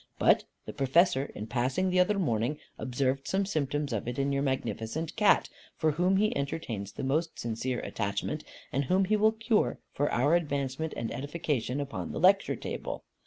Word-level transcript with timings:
But 0.17 0.45
the 0.65 0.73
Professor, 0.73 1.25
in 1.35 1.45
passing 1.45 1.91
the 1.91 1.99
other 1.99 2.17
morning, 2.17 2.57
observed 2.79 3.27
some 3.27 3.45
symptoms 3.45 3.93
of 3.93 4.07
it 4.07 4.17
in 4.17 4.31
your 4.31 4.41
magnificent 4.41 5.15
cat, 5.15 5.47
for 5.77 5.91
whom 5.91 6.17
he 6.17 6.35
entertains 6.35 6.93
the 6.93 7.03
most 7.03 7.37
sincere 7.37 7.79
attachment, 7.81 8.43
and 8.73 8.85
whom 8.85 9.05
he 9.05 9.15
will 9.15 9.31
cure 9.33 9.77
for 9.93 10.11
our 10.11 10.33
advancement 10.33 10.95
and 10.97 11.13
edification 11.13 11.79
upon 11.79 12.11
the 12.13 12.19
lecture 12.19 12.55
table. 12.55 13.03